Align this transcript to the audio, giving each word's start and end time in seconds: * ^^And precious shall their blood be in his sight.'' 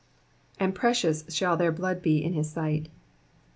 * 0.31 0.59
^^And 0.59 0.73
precious 0.73 1.23
shall 1.31 1.57
their 1.57 1.71
blood 1.71 2.01
be 2.01 2.23
in 2.23 2.33
his 2.33 2.49
sight.'' 2.49 2.89